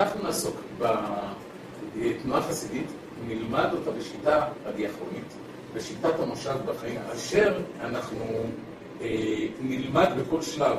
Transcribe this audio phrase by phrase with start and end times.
[0.00, 2.86] אנחנו נעסוק בתנועה חסידית,
[3.26, 5.34] נלמד אותה בשיטה הדיאכרונית,
[5.74, 8.24] בשיטת המושב בחיים, אשר אנחנו
[9.60, 10.78] נלמד בכל שלב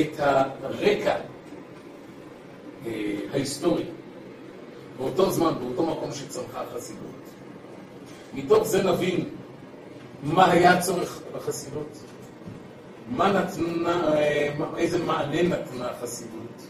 [0.00, 1.16] את הרקע
[3.32, 3.84] ההיסטורי
[4.98, 7.20] באותו זמן, באותו מקום שצמחה החסידות.
[8.34, 9.28] מתוך זה נבין
[10.22, 11.98] מה היה הצורך בחסידות,
[13.08, 14.14] מה נתנה,
[14.76, 16.66] איזה מענה נתנה החסידות.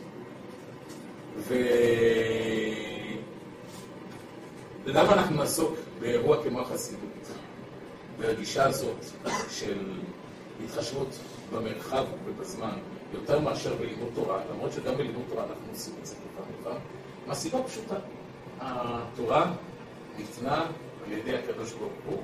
[4.84, 7.28] ולמה אנחנו נעסוק באירוע כמו החסידות,
[8.18, 8.96] בגישה הזאת
[9.50, 9.78] של
[10.64, 11.08] התחשבות
[11.52, 12.78] במרחב ובזמן,
[13.14, 16.80] יותר מאשר בלימוד תורה, למרות שגם בלימוד תורה אנחנו עושים את זה כבר פעם,
[17.26, 17.96] מהסיבה פשוטה,
[18.60, 19.52] התורה
[20.18, 20.66] ניתנה
[21.06, 22.22] על ידי הקדוש ברוך הוא,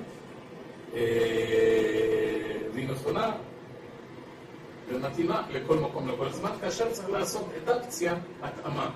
[2.73, 3.31] והיא נכונה
[4.89, 8.89] ומתאימה לכל מקום, לכל זמן, כאשר צריך לעשות אדפציה, התאמה.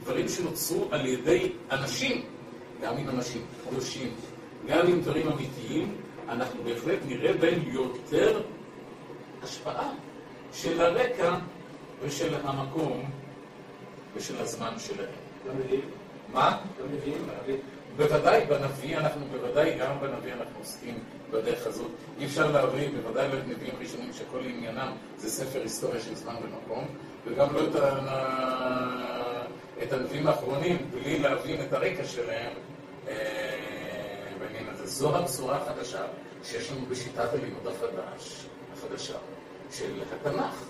[0.00, 2.24] הדברים שנוצרו על ידי אנשים,
[2.82, 4.14] גם עם אנשים קדושים,
[4.66, 5.96] גם עם דברים אמיתיים,
[6.28, 8.42] אנחנו בהחלט נראה בהם יותר
[9.42, 9.90] השפעה
[10.52, 11.38] של הרקע
[12.02, 13.10] ושל המקום
[14.16, 15.08] ושל הזמן שלהם.
[15.48, 15.88] גם נביאים?
[16.32, 16.58] מה?
[17.96, 20.98] בוודאי בנביא, אנחנו בוודאי גם בנביא אנחנו עוסקים
[21.30, 21.90] בדרך הזאת.
[22.18, 26.34] אי אפשר להביא, בוודאי לא את נביאים ראשונים שכל עניינם זה ספר היסטוריה של זמן
[26.42, 26.86] ומקום,
[27.26, 29.02] וגם לא את, ה...
[29.82, 32.52] את הנביאים האחרונים, בלי להבין את הרקע שלהם
[34.38, 34.86] בעניין הזה.
[34.86, 36.02] זו הבשורה החדשה
[36.44, 39.16] שיש לנו בשיטת הלימוד החדש, החדשה,
[39.70, 40.64] של התנ"ך.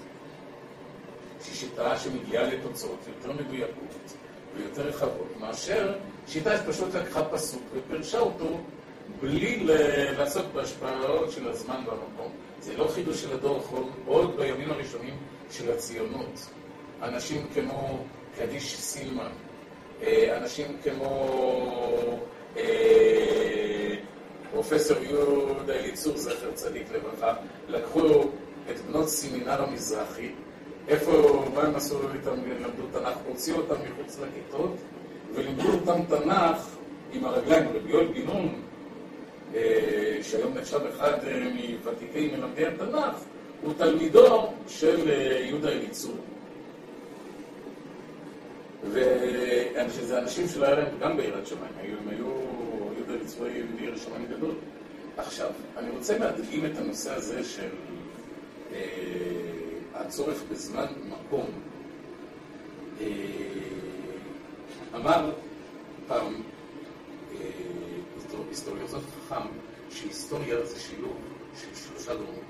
[1.42, 4.12] שהיא שיטה שמגיעה לתוצאות יותר מדויקות
[4.56, 5.94] ויותר רחבות, מאשר
[6.26, 8.60] שיטה שפשוט לקחה פסוק ופרשה אותו
[9.20, 9.66] בלי
[10.18, 12.32] לעסוק בהשפעות של הזמן והמקום.
[12.60, 15.14] זה לא חידוש של הדור האחרון, עוד בימים הראשונים
[15.50, 16.46] של הציונות.
[17.02, 18.04] אנשים כמו
[18.38, 19.30] קדיש סילמן,
[20.36, 21.30] אנשים כמו
[24.52, 27.34] פרופסור יהודה אליצור, זכר צדיק לברכה,
[27.68, 28.24] לקחו
[28.70, 30.30] את בנות סמינר המזרחי,
[30.88, 34.76] איפה, מה הם עשו איתם, למדו תנ"ך, הוציאו אותם מחוץ לכיתות
[35.34, 36.76] ולימדו אותם תנ"ך
[37.12, 38.62] עם הרגליים, רבי יואל בן נון,
[40.22, 41.18] שהיום נחשב אחד
[41.54, 43.14] מוותיקי מלמדי התנ"ך,
[43.62, 45.10] הוא תלמידו של
[45.48, 46.16] יהודה אליצור.
[48.84, 52.26] וזה אנשים שלא היה להם גם ביראת שמיים, הם היו,
[52.96, 54.54] יהודה אליצור היה יהודי שמיים גדול.
[55.16, 57.68] עכשיו, אני רוצה להדגים את הנושא הזה של
[60.12, 61.46] הצורך בזמן ומקום.
[64.94, 65.32] אמר
[66.08, 66.42] פעם
[68.48, 69.46] היסטוריוזוף חכם
[69.90, 71.16] שהיסטוריה זה שילוב
[71.60, 72.44] של שלושה דורות,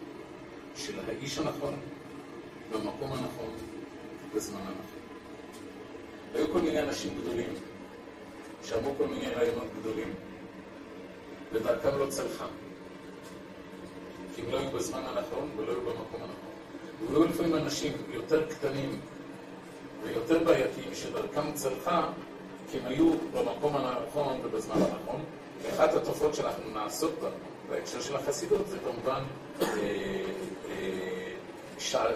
[0.77, 1.75] של האיש הנכון,
[2.73, 3.51] במקום הנכון,
[4.35, 5.03] בזמן הנכון.
[6.35, 7.51] היו כל מיני אנשים גדולים
[8.65, 10.15] שאמרו כל מיני רעיונות גדולים,
[11.53, 12.47] ודרכם לא צלחה.
[14.35, 16.52] כי הם לא היו בזמן הנכון ולא היו במקום הנכון.
[17.11, 19.01] והיו לפעמים אנשים יותר קטנים
[20.03, 22.09] ויותר בעייתיים שדרכם צלחה,
[22.71, 25.21] כי הם היו במקום הנכון ובזמן הנכון.
[25.63, 27.29] ואחת התופעות שאנחנו נעסוק בה
[27.71, 29.23] בהקשר של החסידות זה כמובן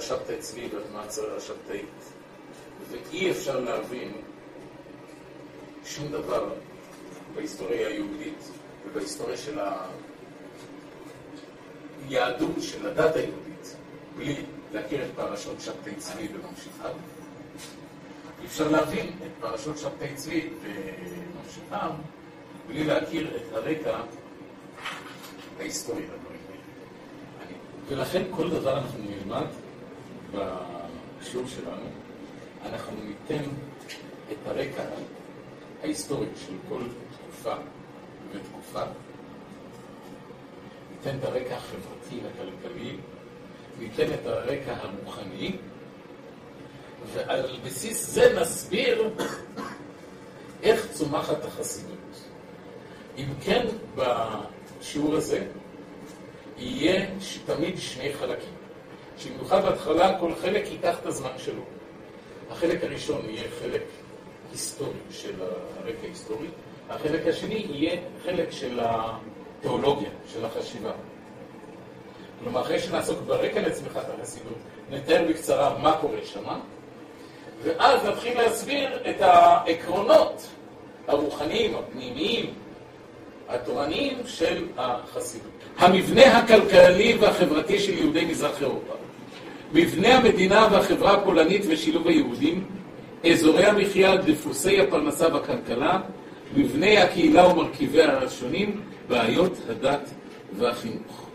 [0.00, 1.04] שבתאי צבי והתנועה
[1.36, 2.12] השבתאית.
[2.90, 4.12] ואי אפשר להבין
[5.84, 6.48] שום דבר
[7.34, 8.50] בהיסטוריה היהודית
[8.86, 9.58] ובהיסטוריה של
[12.08, 13.76] היהדות, של הדת היהודית,
[14.16, 16.94] בלי להכיר את פרשות שבתאי צבי וממשיכיו.
[18.40, 21.90] אי אפשר להבין את פרשות שבתאי צבי וממשיכיו
[22.66, 24.00] בלי להכיר את הרקע
[25.58, 27.52] ההיסטורי לדברים האלה.
[27.88, 29.46] ולכן כל דבר אנחנו נלמד
[30.32, 31.86] בשיעור שלנו,
[32.72, 33.44] אנחנו ניתן
[34.32, 34.82] את הרקע
[35.82, 37.54] ההיסטורי של כל תקופה
[38.32, 38.82] ותקופה,
[40.90, 42.96] ניתן את הרקע החברתי הכלכלי,
[43.78, 45.56] ניתן את הרקע הרוחני,
[47.12, 49.10] ועל בסיס זה נסביר
[50.62, 51.96] איך צומחת החסידות.
[53.18, 55.46] אם כן, בשיעור הזה
[56.58, 57.06] יהיה
[57.46, 58.54] תמיד שני חלקים.
[59.18, 61.62] שבמיוחד בהתחלה כל חלק ייקח את הזמן שלו.
[62.50, 63.82] החלק הראשון יהיה חלק
[64.52, 66.46] היסטורי של הרקע ההיסטורי,
[66.88, 70.92] החלק השני יהיה חלק של התיאולוגיה, של החשיבה.
[72.42, 74.58] כלומר, אחרי שנעסוק ברקע לצמיחת החסידות,
[74.90, 76.58] נתאר בקצרה מה קורה שמה,
[77.64, 80.46] ואז נתחיל להסביר את העקרונות
[81.08, 82.46] הרוחניים, הפנימיים,
[83.48, 85.50] התורניים של החסידות.
[85.78, 88.92] המבנה הכלכלי והחברתי של יהודי מזרח אירופה.
[89.72, 92.64] מבנה המדינה והחברה הפולנית ושילוב היהודים,
[93.32, 96.00] אזורי המחיה, דפוסי הפרנסה והכלכלה,
[96.56, 100.10] מבנה הקהילה ומרכיביה השונים, בעיות הדת
[100.58, 101.25] והחינוך.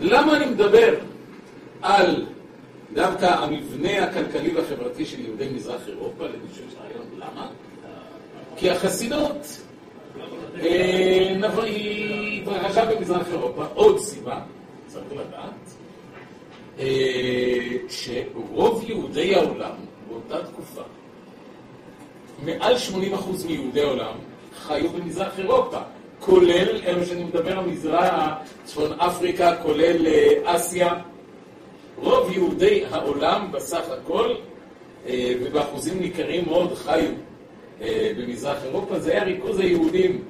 [0.00, 0.94] למה אני מדבר
[1.82, 2.26] על
[2.92, 7.48] דווקא המבנה הכלכלי והחברתי של יהודי מזרח אירופה, למישהו יש רעיון למה?
[8.56, 9.60] כי החסידות
[10.54, 14.40] היא התרחשה במזרח אירופה, עוד סיבה,
[14.86, 15.74] צריך לדעת,
[17.88, 19.74] שרוב יהודי העולם
[20.08, 20.82] באותה תקופה,
[22.44, 24.14] מעל 80% מיהודי העולם
[24.58, 25.78] חיו במזרח אירופה,
[26.24, 28.14] כולל, אלו שאני מדבר מזרח,
[28.64, 30.06] צפון אפריקה, כולל
[30.44, 30.94] אסיה.
[31.96, 34.34] רוב יהודי העולם בסך הכל,
[35.12, 37.10] ובאחוזים ניכרים מאוד חיו
[38.18, 40.24] במזרח אירופה, זה היה ריכוז היהודים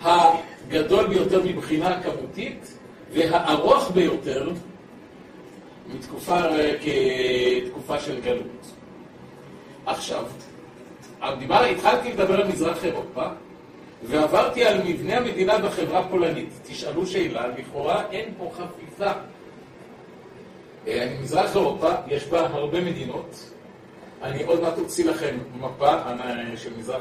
[0.00, 2.78] הגדול ביותר מבחינה כמותית
[3.12, 4.50] והארוך ביותר
[5.94, 6.40] מתקופה
[7.64, 8.66] כתקופה של גלות.
[9.86, 10.24] עכשיו,
[11.50, 13.22] התחלתי לדבר על מזרח אירופה
[14.04, 16.48] ועברתי על מבנה המדינה בחברה הפולנית.
[16.68, 19.10] תשאלו שאלה, לכאורה אין פה חפיפה.
[21.22, 23.50] מזרח אירופה, יש בה הרבה מדינות.
[24.22, 25.96] אני עוד מעט אוציא לכם מפה
[26.56, 27.00] של מזרח,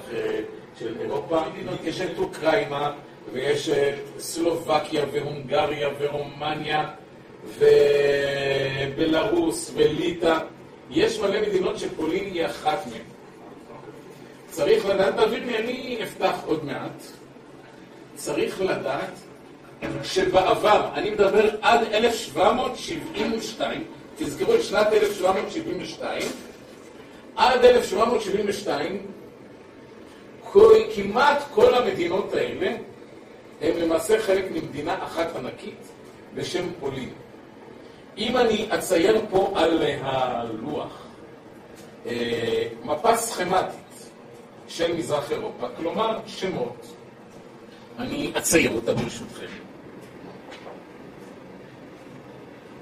[0.79, 1.41] של אירופה.
[1.83, 2.91] יש את אוקראינה,
[3.33, 3.69] ויש
[4.19, 6.89] סלובקיה, והונגריה, ורומניה,
[8.97, 10.37] ובלרוס, וליטא.
[10.89, 13.10] יש מלא מדינות שפולין היא אחת מהן.
[14.51, 17.03] צריך לדעת, תעביר לי, אני אפתח עוד מעט.
[18.15, 19.13] צריך לדעת
[20.03, 23.83] שבעבר, אני מדבר עד 1772,
[24.17, 26.21] תזכרו את שנת 1772,
[27.35, 29.05] עד 1772,
[30.95, 32.75] כמעט כל המדינות האלה
[33.61, 35.87] הן למעשה חלק ממדינה אחת ענקית
[36.33, 37.09] בשם פולין.
[38.17, 41.07] אם אני אצייר פה על הלוח
[42.83, 43.80] מפה סכמטית
[44.71, 46.95] של מזרח אירופה, כלומר שמות,
[47.99, 49.45] אני אצייר אותה ברשותכם.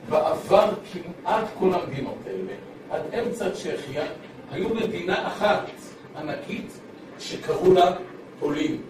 [0.10, 2.54] בעבר כמעט כל המדינות האלה,
[2.90, 4.06] עד אמצע צ'כיה,
[4.52, 5.70] היו מדינה אחת
[6.18, 6.80] ענקית
[7.20, 7.96] שקראו לה
[8.40, 8.82] פולין.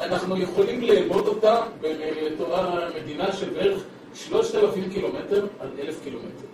[0.00, 3.82] אנחנו יכולים לאמוד אותה בתורה מדינה של בערך
[4.14, 6.46] 3,000 קילומטר על 1,000 קילומטר.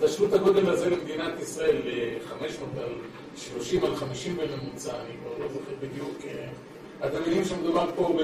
[0.00, 1.82] תשלו את הגודל הזה למדינת ישראל,
[2.28, 2.92] 500 על
[3.36, 6.18] 30 על 50 בממוצע, אני כבר לא זוכר בדיוק.
[7.06, 8.16] אתם מבינים שמדובר פה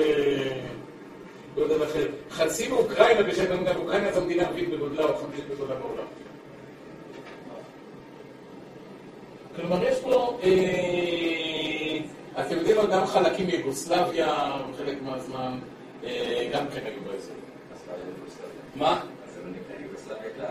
[1.55, 2.07] בגודל אחר.
[2.31, 6.07] חצי מאוקראינה, בשביל גם אוקראינה זו המדינה הרביעית בגודלה או חמישית בגודלה בעולם.
[9.57, 10.39] כלומר, יש פה,
[12.41, 15.59] אתם יודעים, גם חלקים מיוגוסלביה, חלק מהזמן,
[16.53, 17.35] גם כן היו באזור.
[18.75, 19.01] מה?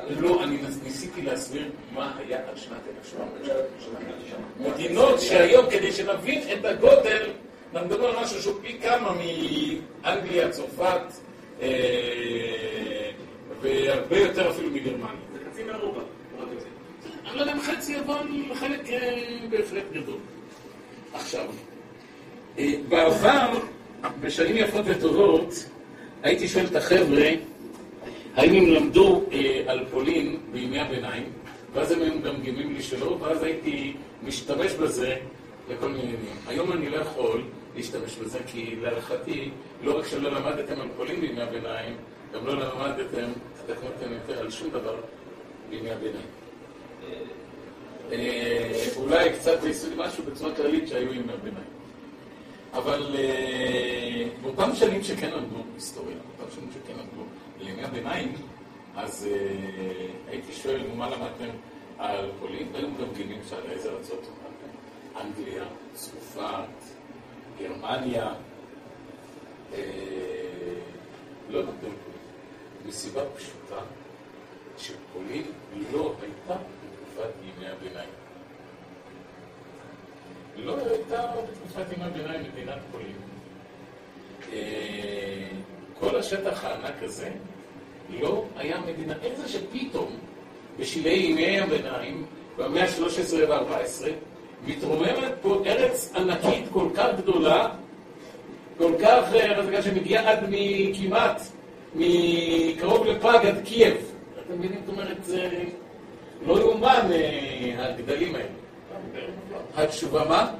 [0.09, 4.73] לא, אני ניסיתי להסביר מה היה עד שנת 1700.
[4.73, 7.29] מדינות שהיום, כדי שנבין את הגודל,
[7.73, 9.11] אנחנו מדברים על משהו שהוא פי כמה
[10.03, 11.01] מאנגליה, צרפת,
[13.61, 15.09] והרבה יותר אפילו מגרמניה.
[15.33, 15.99] זה חצי מאירופה.
[17.25, 18.17] אני לא יודע אם חצי, אבל
[18.53, 18.89] חלק
[19.49, 20.17] בהחלט גדול.
[21.13, 21.45] עכשיו,
[22.89, 23.59] בעבר,
[24.21, 25.65] בשנים יפות וטובות,
[26.23, 27.29] הייתי שואל את החבר'ה,
[28.39, 29.23] האם הם למדו
[29.67, 31.23] על פולין בימי הביניים,
[31.73, 33.93] ואז הם היו מגמגמים לי שלא, ואז הייתי
[34.23, 35.15] משתמש בזה
[35.69, 36.35] לכל מיני עניינים.
[36.47, 37.41] היום אני לא יכול
[37.75, 39.49] להשתמש בזה, כי להערכתי,
[39.83, 41.95] לא רק שלא למדתם על פולין בימי הביניים,
[42.33, 43.27] גם לא למדתם,
[43.67, 44.95] תתקנו יותר על שום דבר
[45.69, 46.27] בימי הביניים.
[48.97, 49.57] אולי קצת
[49.97, 51.78] משהו בצורה כללית שהיו ימי הביניים.
[52.73, 53.15] אבל
[54.41, 57.23] באותם שנים שכן למדו היסטוריה, באותם שנים שכן למדו
[57.59, 58.33] לימי הביניים,
[58.95, 59.27] אז
[60.27, 61.49] הייתי שואל, מה למדתם
[61.97, 62.67] על פולין?
[62.73, 64.77] והיו מגמגמים שעל איזה ארצות למדתם?
[65.21, 66.85] אנגליה, צרפת,
[67.59, 68.33] גרמניה,
[71.49, 71.95] לא למדו פולין.
[72.85, 73.81] מסיבה פשוטה,
[74.77, 75.43] שפולין
[75.91, 78.09] לא הייתה בתקופת ימי הביניים.
[80.57, 83.15] לא הייתה בתקופת ימי הביניים מדינת פולין.
[85.99, 87.29] כל השטח הענק הזה
[88.09, 89.13] לא היה מדינה.
[89.23, 90.17] איך זה שפתאום,
[90.79, 92.25] בשלהי ימי הביניים,
[92.57, 94.05] במאה ה-13 וה-14,
[94.67, 97.69] מתרוממת פה ארץ ענקית כל כך גדולה,
[98.77, 99.23] כל כך,
[99.83, 101.41] שמגיעה עד מכמעט,
[101.95, 103.97] מקרוב לפראג עד קייב.
[104.45, 104.81] אתם מבינים?
[104.85, 105.49] זאת אומרת, זה
[106.45, 107.07] לא יאומן
[107.77, 108.47] הגדלים האלה.
[109.75, 110.55] התשובה מה?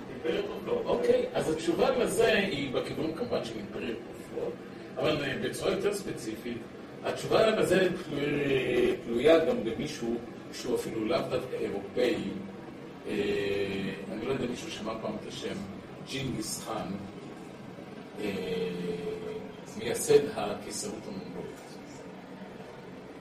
[0.86, 4.54] אוקיי, אז התשובה לזה היא בכיוון כמובן של אימפריות כופרות,
[4.98, 6.58] אבל בצורה יותר ספציפית,
[7.04, 7.88] התשובה לזה
[9.06, 10.16] תלויה גם במישהו
[10.54, 12.16] שהוא אפילו לאו דווקא אירופאי.
[13.08, 13.14] אה,
[14.12, 15.56] אני לא יודע מישהו שמע פעם את השם
[16.10, 16.92] ג'ינגיס חאן,
[18.22, 18.28] אה,
[19.78, 21.49] מייסד הקיסרות המונגולית.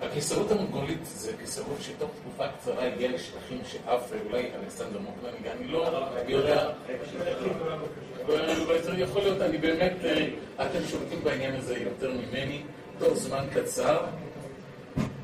[0.02, 5.78] הקיסרות המונגולית זה קיסרות שתוך תקופה קצרה הגיעה לשטחים שאף אולי אלכסנדר מוקלן, אני לא
[5.78, 6.70] יודע,
[8.98, 10.28] יכול להיות, אני באמת, אה,
[10.66, 12.62] אתם שולטים בעניין הזה יותר ממני,
[12.98, 14.04] תוך זמן קצר.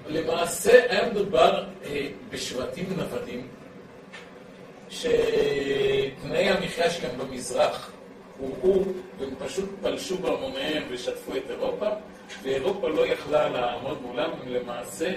[0.08, 3.48] למעשה היה מדובר אה, בשבטים נוודים,
[4.88, 7.90] שתנאי המחיה שלהם במזרח
[8.38, 8.82] הורעו,
[9.18, 11.88] והם פשוט פלשו בהמוניהם ושטפו את אירופה,
[12.42, 15.14] ואירופה לא יכלה לעמוד מולם, הם למעשה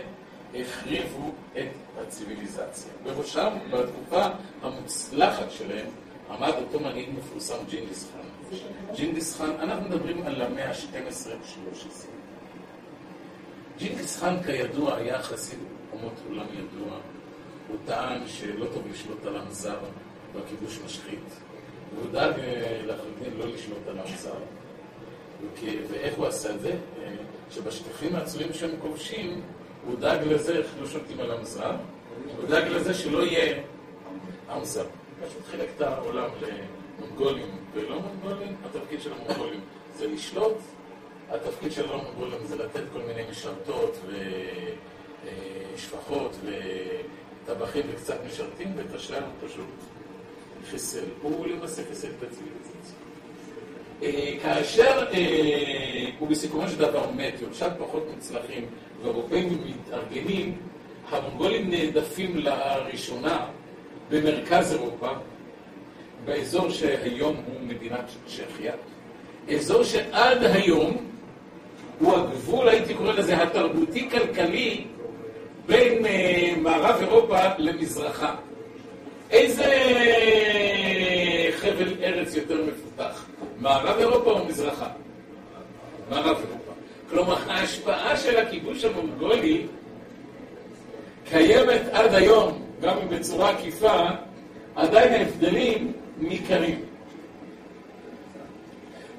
[0.56, 2.92] החריבו את הציוויליזציה.
[3.04, 4.26] בראשם, בתקופה
[4.62, 5.88] המוצלחת שלהם,
[6.30, 8.58] עמד אותו מנהיג מפורסם ג'ינגיס חאן.
[8.96, 12.08] ג'ינגיס חאן, אנחנו מדברים על המאה ה-12-13.
[13.78, 15.60] ג'ינגיס חאן כידוע היה חסיד
[15.94, 16.98] אומות עולם ידוע.
[17.68, 19.80] הוא טען שלא טוב לשלוט על עם זר
[20.34, 21.47] והכיבוש משחית.
[21.96, 23.44] והוא דאג אה, לחלוטין לא
[23.89, 24.34] על עם זר.
[25.89, 26.70] ואיך הוא עשה את זה?
[26.70, 27.15] אה,
[27.51, 29.41] שבשטחים העצורים שהם כובשים,
[29.86, 31.75] הוא דאג לזה, איך לא שולטים על עם זר,
[32.38, 33.63] הוא דאג לזה שלא יהיה
[34.50, 34.86] עם זר.
[35.27, 39.60] פשוט חילק את העולם למונגולים ולא מונגולים, התפקיד של המונגולים
[39.98, 40.58] זה לשלוט,
[41.29, 43.98] התפקיד של המונגולים זה לתת כל מיני משרתות
[45.75, 46.36] ושפחות
[47.46, 49.65] וטבחים וקצת משרתים, ואת השאר הוא פשוט
[50.72, 51.04] חיסל.
[51.22, 52.96] הוא למעשה חיסל את הציוויליזציה.
[54.04, 58.66] אה, כאשר אה, הוא בסיכומו של דבר מת, יורשיו פחות מוצלחים,
[59.02, 60.58] והאירופאים מתארגנים,
[61.10, 63.46] המונגולים נעדפים לראשונה
[64.10, 65.10] במרכז אירופה,
[66.26, 68.74] באזור שהיום הוא מדינת צ'כיה,
[69.56, 70.98] אזור שעד היום
[72.00, 74.86] הוא הגבול, הייתי קורא לזה, התרבותי-כלכלי
[75.66, 78.36] בין uh, מערב אירופה למזרחה.
[79.32, 79.66] איזה
[81.58, 83.26] חבל ארץ יותר מפותח?
[83.60, 84.88] מערב אירופה או מזרחה?
[86.10, 86.72] מערב אירופה.
[87.10, 89.66] כלומר, ההשפעה של הכיבוש המונגולי
[91.30, 94.08] קיימת עד היום גם אם בצורה עקיפה,
[94.76, 96.82] עדיין ההבדלים ניכרים.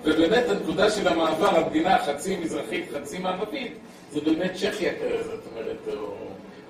[0.04, 3.72] ובאמת הנקודה של המעבר, המדינה חצי מזרחית, חצי מערבית,
[4.12, 6.14] זה באמת צ'כיה כזה, זאת אומרת, או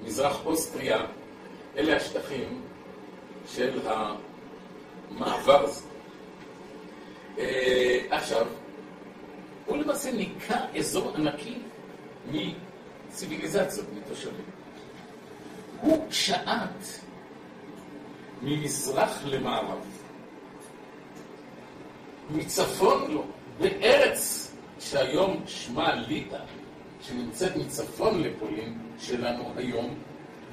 [0.04, 0.98] מזרח אוסטריה,
[1.76, 2.60] אלה השטחים
[3.54, 5.84] של המעבר הזה.
[7.38, 8.46] אה, עכשיו,
[9.66, 11.58] הוא למעשה ניקה אזור ענקי
[12.30, 14.44] מציוויליזציות, מתושבים.
[15.80, 16.86] הוא שעט
[18.42, 19.78] ממזרח למערב,
[22.30, 23.24] מצפון לו,
[23.60, 26.38] בארץ שהיום שמה ליטא,
[27.00, 29.94] שנמצאת מצפון לפולין שלנו היום,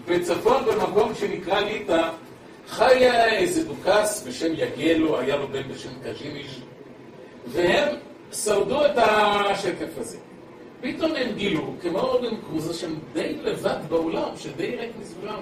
[0.06, 2.10] בצפון במקום שנקרא ליטא,
[2.68, 6.62] חיה איזה דוכס בשם יגלו, היה לו בן בשם קז'ימיש,
[7.48, 7.96] והם
[8.32, 10.18] שרדו את השקף הזה.
[10.82, 15.40] פתאום הם גילו, כמו אורדן קרוזו, שהם די לבד בעולם, שדי ריק מסביבם.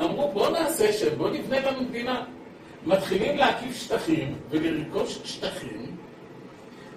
[0.00, 2.24] אמרו, בואו נעשה שם, בואו נבנה לנו מדינה.
[2.86, 5.96] מתחילים להקיף שטחים ולרכוש שטחים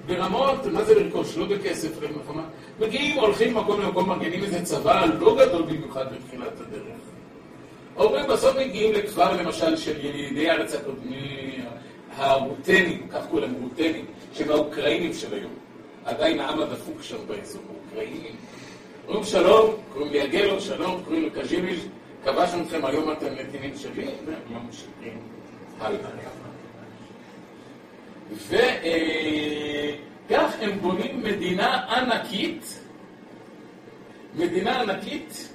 [0.05, 1.38] ברמות, מה זה לרכוש?
[1.38, 2.43] לא בכסף, למלחמה.
[2.79, 7.08] מגיעים, הולכים מקום למקום, מגנים איזה צבא לא גדול במיוחד בתחילת הדרך.
[8.00, 11.62] אומרים, בסוף מגיעים לכפר, למשל, של ילידי הארץ הקודמי,
[12.15, 15.51] הרוטנים, כך להם רוטנים, שהם האוקראינים של היום.
[16.06, 18.36] עדיין העם הדפוק שם באזור, אוקראינים.
[19.08, 21.79] אומרים שלום, קוראים לי אגלו, שלום, קוראים לו קז'ימיש,
[22.24, 25.20] כבשנו אתכם, היום אתם נתינים שלי, והם ממשיכים
[25.79, 26.10] הלאה.
[30.29, 32.84] וכך הם בונים מדינה ענקית,
[34.36, 35.50] מדינה ענקית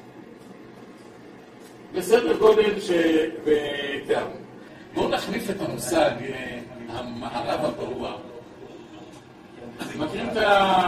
[1.94, 4.34] בסדר גודל שבתיארנו.
[4.94, 6.10] בואו נחליף את המושג
[6.88, 8.16] המערב הפרוע.
[9.98, 10.86] מכירים את ה...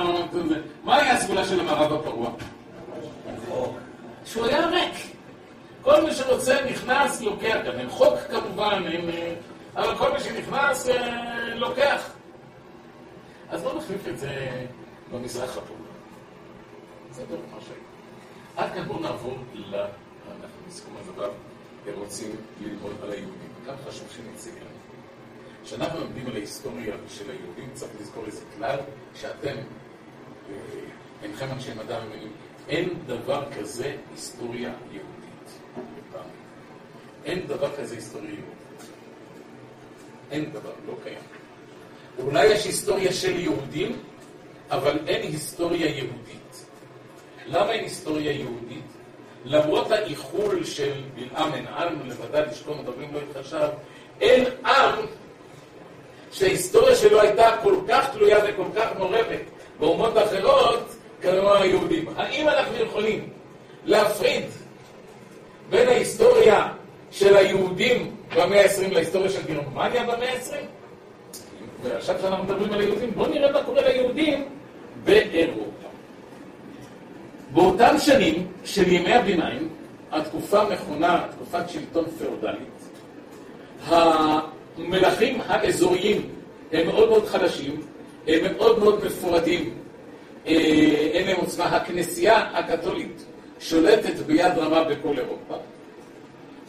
[0.84, 2.30] מה היה הסגולה של המערב הפרוע?
[4.24, 4.94] שהוא היה ריק.
[5.82, 7.56] כל מי שרוצה נכנס, לוקח.
[7.66, 9.10] גם אין חוק כמובן, אין...
[9.76, 12.10] אבל כל מי שנכנס, אה, לוקח.
[13.50, 14.64] אז בואו נחליף את זה
[15.12, 15.82] במזרח הפעולה.
[17.10, 17.78] זה בדיוק מה שהיה.
[18.56, 19.76] עד כאן בואו נעבור ל...
[20.68, 21.30] בסיכום הדבר
[21.94, 22.30] רוצים
[22.60, 23.50] ללמוד על היהודים.
[23.66, 24.76] גם חשוב שנציג לנו.
[25.64, 28.78] כשאנחנו לומדים על ההיסטוריה של היהודים, צריך לזכור איזה כלל,
[29.14, 29.56] שאתם,
[30.50, 30.54] אה,
[31.22, 32.32] אינכם אנשי מדע ומילים,
[32.68, 35.60] אין דבר כזה היסטוריה יהודית.
[37.24, 38.90] אין דבר כזה היסטוריה יהודית.
[40.30, 41.18] אין דבר, לא קיים.
[42.18, 43.98] אולי יש היסטוריה של יהודים,
[44.70, 46.66] אבל אין היסטוריה יהודית.
[47.46, 48.95] למה אין היסטוריה יהודית?
[49.46, 53.68] למרות האיחול של בלעם אין עם לבדד לשכון מדברים לא יתחשב,
[54.20, 55.06] אין עם
[56.32, 59.40] שההיסטוריה שלו הייתה כל כך תלויה וכל כך מעורבת
[59.78, 62.04] באומות האחרות כמו היהודים.
[62.16, 63.28] האם אנחנו יכולים
[63.84, 64.44] להפריד
[65.70, 66.68] בין ההיסטוריה
[67.10, 70.54] של היהודים במאה ה-20 להיסטוריה של גרמניה במאה ה-20?
[71.82, 74.48] ועכשיו כשאנחנו מדברים על היהודים, בואו נראה מה קורה ליהודים
[75.04, 75.75] באירופה.
[77.56, 79.68] באותם שנים של ימי הביניים,
[80.12, 82.88] התקופה מכונה תקופת שלטון פאודלית,
[83.86, 86.28] המלכים האזוריים
[86.72, 87.82] הם מאוד מאוד חלשים,
[88.26, 89.74] הם מאוד מאוד מפורדים,
[90.46, 90.52] אה,
[91.12, 91.64] אין להם עוצמה.
[91.64, 93.24] הכנסייה הקתולית
[93.60, 95.54] שולטת ביד רמה בכל אירופה.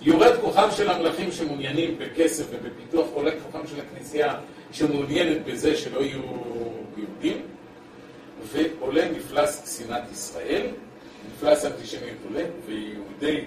[0.01, 4.35] יורד כוחם של המלכים שמעוניינים בכסף ובפיתוח, עולה כוחם של הכנסייה
[4.71, 6.19] שמעוניינת בזה שלא יהיו
[6.97, 7.41] יהודים,
[8.43, 10.67] ועולה מפלס שנאת ישראל,
[11.31, 13.45] מפלס האנטישמיות עולה, ויהודי,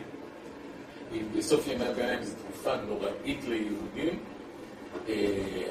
[1.36, 4.18] בסוף ימי הביניים זו תקופה נוראית ליהודים.
[5.08, 5.14] אה,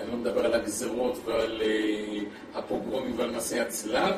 [0.02, 2.20] אני לא מדבר על הגזרות ועל אה,
[2.60, 4.14] הפוגרומים ועל מסעי הצלב,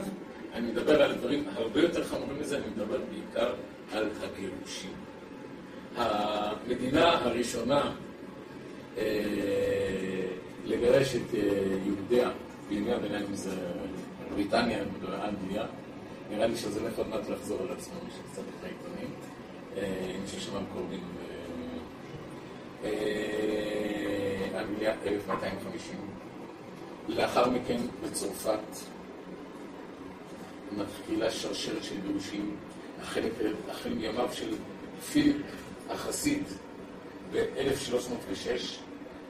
[0.54, 3.54] אני מדבר על דברים הרבה יותר חמורים מזה, אני מדבר בעיקר
[3.92, 4.92] על הגירושים.
[5.96, 7.92] המדינה הראשונה
[8.98, 9.04] אה,
[10.66, 11.34] לגרש את
[11.86, 12.30] יהודיה
[12.70, 13.52] בימי הביניים זה
[14.34, 14.80] בריטניה,
[15.24, 15.66] אנגליה.
[16.32, 19.10] נראה לי שזה הולך עוד מעט לחזור על עצמו, מי שקצת את העיתונים,
[20.16, 21.04] עם ששמם קוראים
[24.56, 25.96] אנגליה 1250.
[27.08, 28.60] לאחר מכן בצרפת
[30.78, 32.56] מתחילה שרשרת של גירושים,
[33.02, 34.56] החל מימיו של
[35.12, 35.38] פיליפ
[35.90, 36.44] החסיד
[37.32, 38.48] ב-1306.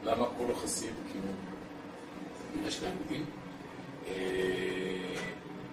[0.04, 0.94] למה קוראים לו חסיד?
[1.12, 1.34] כי הוא
[2.62, 3.26] גירש ליהודים.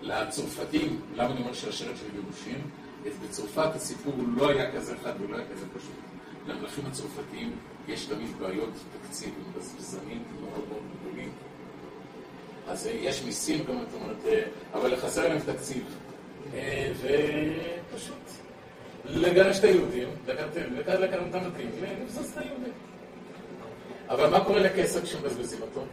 [0.02, 2.70] לצרפתים, למה אני אומר שרשרת של גירושים?
[3.24, 5.94] בצרפת הסיפור לא היה כזה חד ולא היה כזה פשוט.
[6.46, 7.56] למלכים הצרפתיים
[7.88, 8.70] יש תמיד בעיות
[9.02, 11.30] תקציב, מבזבזנים מאוד מאוד גדולים.
[12.68, 14.16] אז יש מיסים גם, זאת אומרת,
[14.74, 15.84] אבל חסר להם תקציב.
[17.00, 18.14] ופשוט
[19.04, 20.56] לגרש את היהודים, לקחת
[21.30, 22.72] את המתאים, ולבזוז את היהודים.
[24.08, 25.84] אבל מה קורה לכסף כשמבזבזים אותו?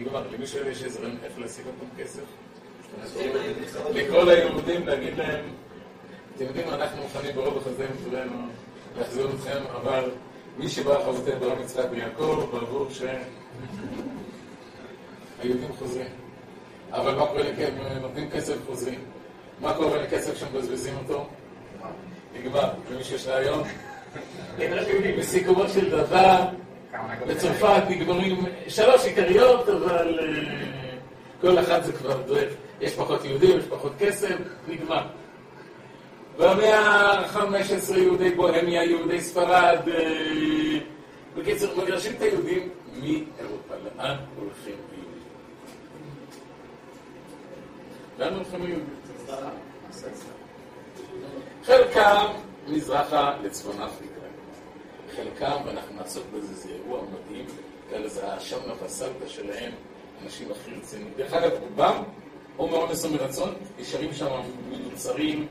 [0.00, 2.22] נגמר, למישהו יש איזה רעיון איך להשיג אותם כסף?
[3.90, 5.44] לכל היהודים להגיד להם,
[6.36, 8.48] אתם יודעים, אנחנו מוכנים ברוב החזה מצורנו
[8.98, 10.10] להחזיר אתכם, אבל
[10.58, 12.88] מי שבא חבותם ברב יצחק ויעקב, בעבור
[15.40, 16.10] שהיהודים חוזרים.
[16.92, 17.70] אבל מה קורה לכסף?
[18.00, 19.00] נותנים כסף וחוזרים.
[19.60, 21.26] מה קורה לכסף כשמבזבזים אותו?
[22.34, 22.68] נגמר.
[22.88, 23.62] ומישהו יש רעיון?
[25.18, 26.44] בסיכומו של דבר,
[27.26, 30.18] בצרפת נגמרים שלוש עיקריות, אבל
[31.40, 32.52] כל אחת זה כבר דרך.
[32.80, 34.36] יש פחות יהודים, יש פחות כסף,
[34.68, 35.06] נגמר.
[36.38, 39.78] במאה ה-15 יהודי בוהמיה, יהודי ספרד,
[41.36, 42.68] בקיצור, מגרשים את היהודים
[43.00, 43.74] מאירופה.
[43.96, 45.22] לאן הולכים היהודים?
[48.18, 48.94] לאן הולכים היהודים?
[51.64, 52.26] חלקם
[52.68, 54.14] מזרחה לצפון אפריקה.
[55.16, 57.46] חלקם, ואנחנו נעסוק בזה, זה אירוע מדהים,
[57.90, 59.72] כאלה זה השמנה והסלטה שלהם,
[60.24, 61.12] אנשים הכי רציניים.
[61.16, 62.02] דרך אגב, רובם,
[62.58, 64.28] או מאונס או מרצון, נשארים שם
[64.70, 65.46] מנוצרים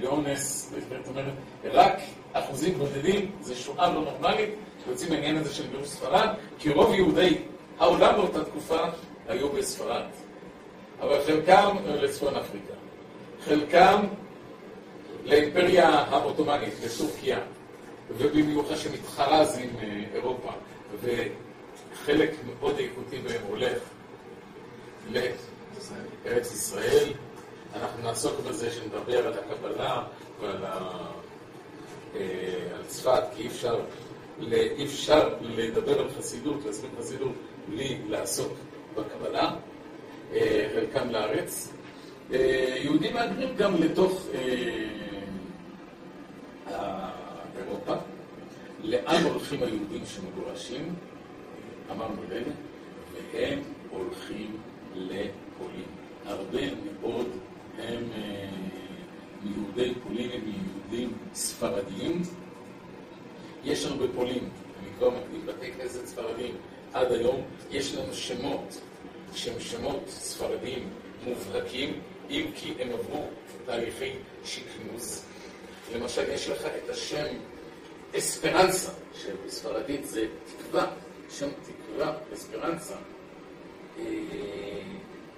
[0.00, 0.72] באונס,
[1.04, 1.32] זאת אומרת,
[1.64, 1.98] רק
[2.32, 4.50] אחוזים בודדים, זה שואה לא נורמלית,
[4.84, 7.38] שיוצאים מהעניין הזה של גירוש ספרד, כי רוב יהודי
[7.78, 8.78] העולם באותה תקופה
[9.28, 10.02] היו בספרד.
[11.00, 12.72] אבל חלקם לצפון אפריקה,
[13.44, 14.06] חלקם
[15.24, 17.38] לאימפריה העות'מאנית, לטורקיה,
[18.18, 19.70] ובמיוחד שמתחרה אז עם
[20.14, 20.50] אירופה,
[21.00, 23.78] וחלק מאוד איכותי בהם הולך
[26.24, 27.12] לארץ ישראל.
[27.74, 30.02] אנחנו נעסוק בזה שנדבר על הקבלה
[30.40, 31.06] ועל ה...
[32.74, 33.80] על צפת, כי אי אפשר,
[34.52, 37.32] אי אפשר לדבר על חסידות, להסביר חסידות,
[37.68, 38.52] בלי לעסוק
[38.94, 39.54] בקבלה,
[40.74, 41.72] חלקם לארץ.
[42.30, 44.26] יהודים מהגרים גם לתוך
[47.58, 47.94] אירופה.
[48.82, 50.94] לאן הולכים היהודים שמגורשים?
[51.90, 52.50] אמרנו רגע,
[53.32, 53.58] והם
[53.90, 54.56] הולכים
[54.96, 55.84] לפולין.
[56.24, 56.60] הרבה
[57.00, 57.26] מאוד
[57.78, 58.04] הם
[59.42, 62.22] מיהודי פולין, הם מיהודים ספרדיים.
[63.64, 63.86] יש
[64.80, 66.54] אני כבר מקדים בתי כנסת ספרדיים,
[66.92, 68.80] עד היום יש לנו שמות
[69.34, 70.88] שהם שמות ספרדיים
[71.24, 73.26] מובהקים, אם כי הם עברו
[73.66, 74.12] תהליכי
[74.44, 75.24] שכנוס.
[75.94, 77.26] למשל, יש לך את השם
[78.18, 80.86] אספרנסה, שבספרדית זה תקווה,
[81.30, 82.96] שם תקווה, אספרנסה.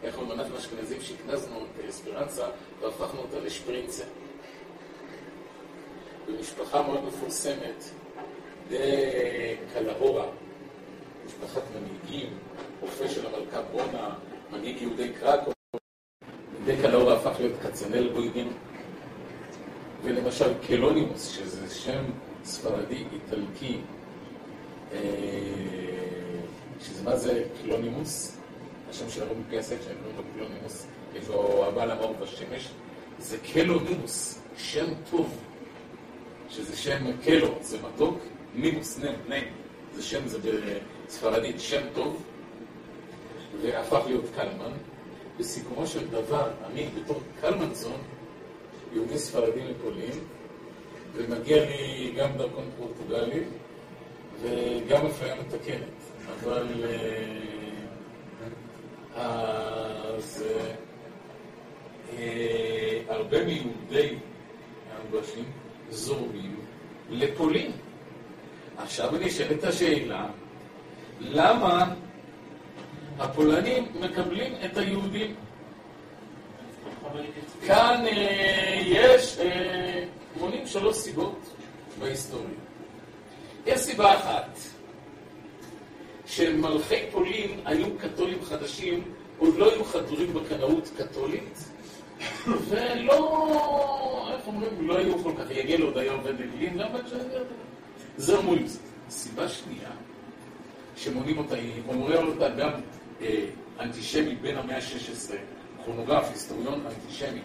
[0.02, 2.46] איך אומרים אנחנו אשכנזים שהקנזנו את אספרנסה
[2.80, 4.04] והפכנו אותה לשפרינצה.
[6.28, 7.84] במשפחה מאוד מפורסמת,
[8.68, 10.26] דקלהורה,
[11.26, 12.38] משפחת מנהיגים,
[12.80, 14.14] רופא של המלכה בונה,
[14.52, 15.50] מנהיג יהודי קרקו,
[16.64, 18.48] דקלהורה הפך להיות כצנל בויגין,
[20.02, 22.04] ולמשל קלונימוס, שזה שם
[22.44, 23.80] ספרדי איטלקי,
[24.92, 24.98] אה,
[26.80, 28.38] שזה מה זה קלונימוס?
[28.90, 32.68] השם של הרבי פייסק, שאני קוראים לו קלונימוס, יש לו הבעל המאור בשמש,
[33.18, 35.38] זה קלונימוס, שם טוב,
[36.48, 38.18] שזה שם קלו, זה מתוק,
[38.54, 39.44] נימוס, נם, נם,
[39.94, 40.38] זה שם, זה
[41.06, 42.22] בספרדית שם טוב,
[43.62, 44.72] והפך להיות קלמן.
[45.38, 48.00] בסיכומו של דבר, אני בתור קלמנזון,
[48.92, 50.18] יהודי ספרדי מפולין,
[51.14, 53.44] ומגיע לי גם דרכון פורטוגלי
[54.42, 55.98] וגם אפליה מתקנת.
[56.34, 56.66] אבל
[59.18, 60.44] אז
[63.08, 64.14] הרבה מיהודי
[64.92, 65.44] האנגושים
[65.90, 66.56] זורמים
[67.10, 67.72] לפולין.
[68.76, 69.10] עכשיו
[69.58, 70.26] את השאלה,
[71.20, 71.94] למה
[73.18, 75.34] הפולנים מקבלים את היהודים?
[77.66, 80.04] כאן אה, יש, אה,
[80.40, 81.38] מונים שלוש סיבות
[81.98, 82.48] בהיסטוריה.
[83.66, 84.58] יש סיבה אחת,
[86.28, 89.02] שמלכי פולין היו קתולים חדשים,
[89.38, 91.64] עוד לא היו חדורים בקנאות קתולית,
[92.48, 98.78] ולא, איך אומרים, לא היו כל כך, יגל עוד היה עובד אלילים, למה זה.
[99.10, 99.90] סיבה שנייה,
[100.96, 101.56] שמונים אותה,
[101.88, 102.70] אומרים אותה גם
[103.20, 103.44] אה,
[103.80, 105.34] אנטישמי בין המאה ה-16,
[105.84, 107.40] כרונוגרף, היסטוריון אנטישמי,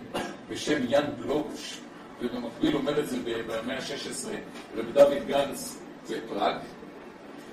[0.50, 1.80] בשם יאן דלוגוש,
[2.22, 3.18] ובמקביל אומר את זה
[3.48, 4.28] במאה ה-16,
[4.76, 6.56] רב דוד גנץ בפראג,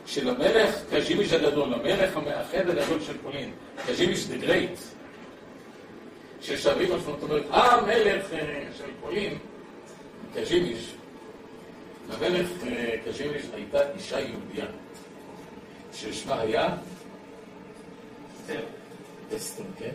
[0.06, 3.52] שלמלך קז'ימיש הגדול, המלך המאחד הגדול של פולין,
[3.86, 4.78] קז'ימיש the great,
[6.40, 9.38] ששווים על זאת אומרת, המלך אה, של פולין,
[10.34, 10.94] קז'ימיש,
[12.08, 14.66] למלך אה, קז'ימיש הייתה אישה יהודיה,
[15.92, 16.68] ששמה היה
[19.36, 19.90] אסתר, כן?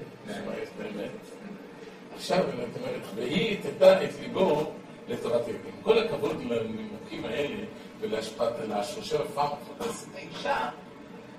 [2.16, 4.72] עכשיו, זאת אומרת, והיא תדע את ליבו
[5.08, 5.72] לטובת ילדים.
[5.84, 7.64] כל הכבוד לנימוקים האלה
[8.00, 10.70] ולהשפעת, לשלושה הפעם מחפשת האישה,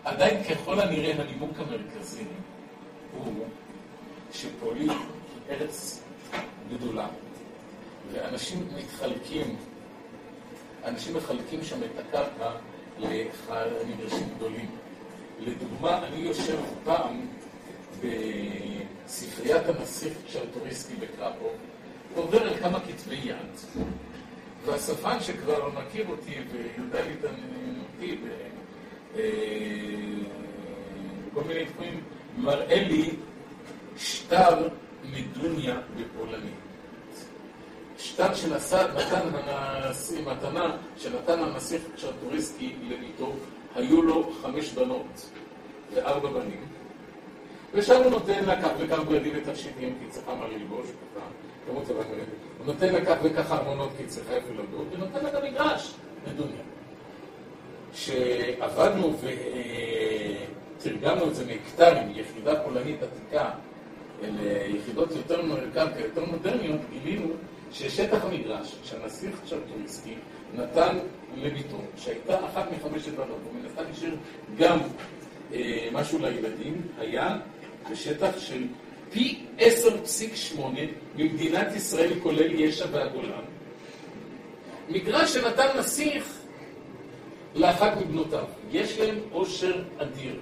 [0.05, 2.25] עדיין ככל הנראה הנימוק המרכזי
[3.13, 3.45] הוא
[4.33, 4.99] שפולין היא
[5.51, 6.03] ארץ
[6.73, 7.09] גדולה,
[8.13, 9.57] ואנשים מתחלקים,
[10.85, 12.51] אנשים מחלקים שם את הקרקע
[12.99, 14.71] למגרשים גדולים.
[15.41, 17.27] לדוגמה, אני יושב פעם
[18.03, 21.49] בספריית הנסיך צ'רטוריסקי בקרפו,
[22.15, 23.83] ועובר על כמה כתבי יד.
[24.67, 28.19] והספן שכבר מכיר אותי ויודע להתעניין אותי
[31.33, 32.01] בכל מיני תחומים,
[32.39, 33.11] מראה לי
[33.97, 34.69] שטר
[35.05, 36.55] מדוניה בפולנית.
[37.99, 38.87] שטר שנתן
[39.47, 43.33] הנשיא, מתנה שנתן הנסיך צ'רטוריסקי לביתו,
[43.75, 45.31] היו לו חמש בנות
[45.95, 46.76] וארבע בנים.
[47.77, 50.87] ושם הוא נותן לה כך וכך בגדים ותכשיטים כי צריכה מה ללבוש,
[51.85, 52.23] צבא כזה.
[52.59, 55.95] הוא נותן לה כך וכך ארמונות כי צריכה איפה לגור, ונותן לה גם מגרש
[56.29, 56.63] לדוניה.
[57.93, 59.15] כשעבדנו
[60.79, 63.51] ותרגמנו את זה מהכתרים, יחידה פולנית עתיקה,
[64.23, 65.41] ליחידות יותר
[65.75, 67.29] קרקע, יותר מודרניות, גילינו
[67.73, 70.15] ששטח המגרש שהנסיך צ'רטוריסקי
[70.55, 70.99] נתן
[71.37, 74.17] לביתו, שהייתה אחת מחמשת בנות, הוא מנסה השאיר
[74.59, 74.79] גם
[75.53, 77.37] אה, משהו לילדים, היה
[77.91, 78.63] בשטח של
[79.11, 80.61] פי 10.8
[81.17, 83.45] ממדינת ישראל, כולל יש"ע והגולן.
[84.89, 86.39] מגרש שנתן נסיך
[87.55, 88.45] לאחת מבנותיו.
[88.73, 90.35] יש להם עושר אדיר.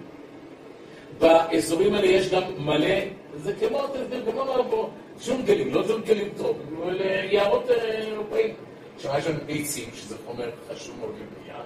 [1.19, 2.97] באזורים האלה יש גם מלא,
[3.37, 3.79] זה כמו,
[4.25, 4.91] כמו בו,
[5.27, 8.55] ג'ונגלים, לא ג'ונגלים טוב, אלה יערות אה, אירופאים.
[8.99, 11.61] שם יש לנו ביצים, שזה חומר חשוב מאוד לבנייה,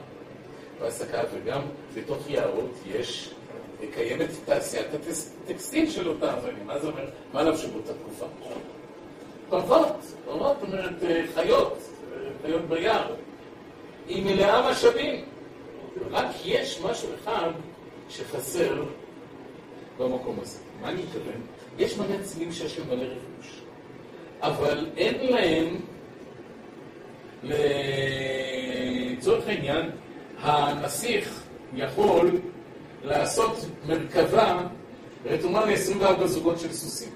[0.80, 1.60] בהעסקה, וגם
[1.96, 3.34] בתוך יערות יש
[3.94, 4.86] קיימת תעשיית
[5.44, 6.66] הטקסטיל של אותה אבנים.
[6.66, 7.04] מה זה אומר?
[7.32, 8.26] מה לבשו באותה תקופה?
[9.48, 11.78] פרות, פרות, זאת אומרת אה, חיות,
[12.12, 13.14] אה, חיות ביער.
[14.08, 15.24] היא מלאה משאבים.
[16.10, 17.50] רק יש משהו אחד
[18.08, 18.84] שחסר
[19.98, 20.58] במקום הזה.
[20.80, 21.40] מה אני מתכוון?
[21.78, 23.60] יש מלא צלילים שיש להם מלא רכוש,
[24.40, 25.76] אבל אין להם,
[27.42, 29.90] לצורך העניין,
[30.38, 31.42] הנסיך
[31.74, 32.30] יכול
[33.02, 33.56] לעשות
[33.86, 34.58] מרכבה
[35.26, 37.10] רתומה ל-24 זוגות של סוסים.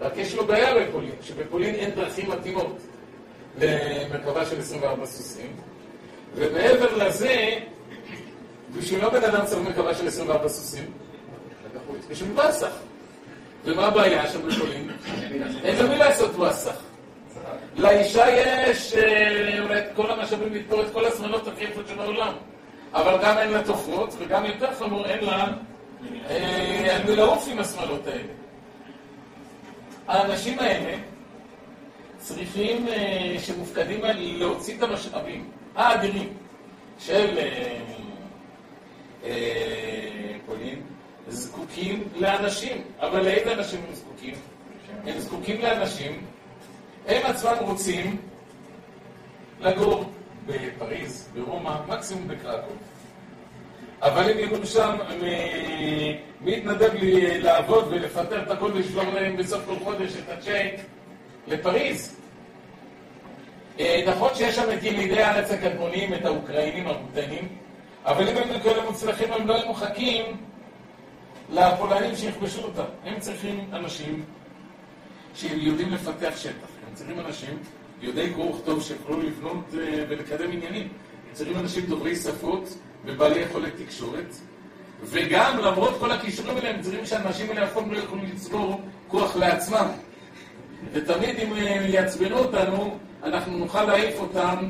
[0.00, 2.78] רק יש לו בעיה בפולין, שבפולין אין דרכים מתאימות
[3.58, 5.52] למרכבה של 24 סוסים,
[6.34, 7.58] ומעבר לזה,
[8.78, 10.84] בשביל לא בן אדם צריך מרכבה של 24 סוסים,
[12.10, 12.70] בשביל פסח.
[13.64, 14.90] ומה הבעיה שהם יכולים?
[15.64, 16.82] אין למי לעשות ווסח.
[17.76, 22.32] לאישה יש אה, אולי את כל המשאבים לתפור את כל השמאלות הכי יפות של העולם.
[22.96, 25.46] אבל גם אין לה תוכנות, וגם יותר חמור, אין לה
[26.28, 28.32] אה, לעוף עם השמאלות האלה.
[30.08, 30.98] האנשים האלה
[32.18, 36.28] צריכים, אה, שמופקדים על להוציא את המשאבים האדירים
[36.98, 37.38] של
[40.46, 40.82] פולין,
[41.28, 42.82] זקוקים לאנשים.
[43.00, 44.34] אבל לאיזה אנשים הם זקוקים?
[45.06, 46.24] הם זקוקים לאנשים,
[47.06, 48.16] הם עצמם רוצים
[49.60, 50.12] לגור
[50.76, 52.76] בפריז, ברומא, מקסימום בקרקוב.
[54.02, 54.96] אבל אם יגור שם,
[56.40, 60.74] מי יתנדב לי לעבוד ולפטר את הכל ולשלוח להם בסוף כל חודש את הצ'ק
[61.46, 62.16] לפריז?
[63.80, 67.48] אה, נכון שיש שם את ילידי הארץ הקדמונים, את האוקראינים הרותנים,
[68.04, 70.36] אבל אם הם כאלה מוצלחים, הם לא היו מוחקים
[71.50, 72.84] לפולנים שיכבשו אותם.
[73.04, 74.24] הם צריכים אנשים
[75.34, 76.68] שיודעים לפתח שטח.
[76.88, 77.58] הם צריכים אנשים
[78.00, 80.88] יודעי קרוא וכתוב שיוכלו לבנות אה, ולקדם עניינים.
[81.32, 84.34] צריכים אנשים דוברי שפות ובעלי יכולת תקשורת.
[85.04, 89.36] וגם, למרות כל הכישורים האלה, הם צריכים שהאנשים האלה אף פעם לא יכולים לצבור כוח
[89.36, 89.86] לעצמם.
[90.92, 94.68] ותמיד אם אה, יעצבנו אותנו, אנחנו נוכל להעיף אותם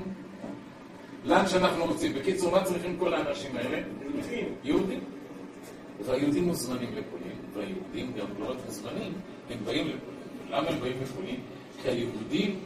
[1.25, 2.13] לאן שאנחנו רוצים.
[2.15, 3.79] בקיצור, מה צריכים כל האנשים האלה?
[4.03, 4.55] יהודים.
[4.65, 5.01] יהודים.
[6.07, 9.13] והיהודים מוזמנים לפולין, והיהודים גם לא רק מוזמנים,
[9.51, 10.17] הם באים לפולין.
[10.51, 11.41] למה הם באים לפולין?
[11.83, 12.61] כי היהודים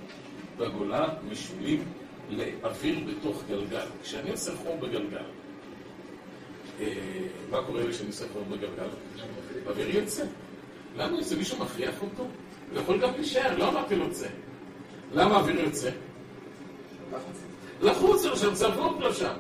[0.61, 1.85] בגולה משולים
[2.31, 3.87] לאוויר בתוך גלגל.
[4.03, 5.25] כשאני עושה חור בגלגל,
[6.81, 6.87] אה,
[7.51, 8.89] מה קורה לי כשאני עושה חור בגלגל?
[9.67, 10.25] אוויר יוצא.
[10.97, 11.37] למה יוצא?
[11.37, 12.23] מישהו מכריח אותו?
[12.71, 14.29] הוא יכול גם להישאר, לא אמרתי לו צא.
[15.13, 15.91] למה אוויר יוצא?
[17.81, 19.33] לחוץ לו שם, צבוק לו שם.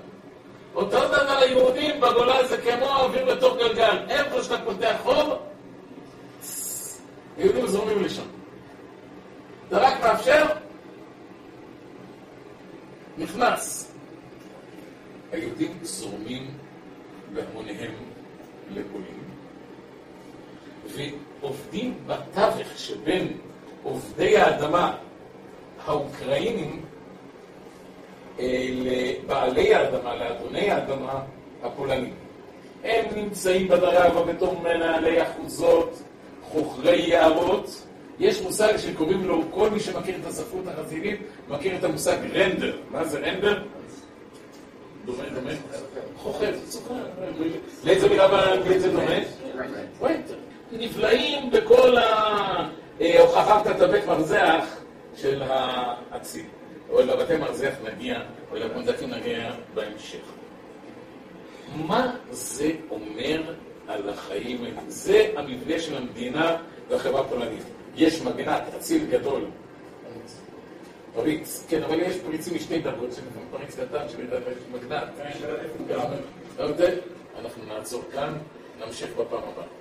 [0.75, 3.99] אותו דבר ליהודים בגולה זה כמו האוויר בתוך גלגל.
[4.09, 5.39] איפה שאתה פותח חור,
[7.39, 8.23] יהודים זורמים לשם.
[9.69, 10.47] אתה רק מאפשר,
[13.19, 13.93] נכנס.
[15.33, 16.47] היהודים זורמים
[17.35, 17.93] בהמוניהם
[18.71, 19.21] לפולין,
[21.41, 23.33] ועובדים בתווך שבין
[23.83, 24.97] עובדי האדמה
[25.87, 26.83] האוקראינים
[28.39, 31.23] לבעלי האדמה, לאדוני האדמה
[31.63, 32.15] הפולנים.
[32.85, 36.03] הם נמצאים בדרבה בתור מנהלי אחוזות,
[36.43, 37.87] חוכרי יערות.
[38.21, 42.77] יש מושג שקוראים לו, כל מי שמכיר את הספרות החסידית, מכיר את המושג רנדר.
[42.91, 43.63] מה זה רנדר?
[45.05, 45.51] דומה, דומה?
[46.17, 46.95] חוכר, סוכר.
[47.85, 49.17] לאיזה מילה באנגלית זה דומה?
[50.01, 50.35] וייטר.
[50.73, 51.97] נפלאים בכל
[53.01, 54.65] ההוכחת כתבי מרזח
[55.17, 56.45] של האציל.
[56.91, 60.19] או לבתי מרזח נגיע, או לפונדקים נגיע בהמשך.
[61.77, 63.43] מה זה אומר
[63.89, 64.81] על החיים האלה?
[64.89, 66.57] זה המבנה של המדינה
[66.89, 67.63] והחברה הפולנית.
[68.01, 69.45] יש מגנט, אציל גדול.
[71.15, 75.09] פריץ, כן, אבל יש פריצים משתי דרגות, שלפעמים פריץ קטן שבדרך כלל יש מגנט.
[77.39, 78.33] אנחנו נעצור כאן,
[78.87, 79.80] נמשיך בפעם הבאה.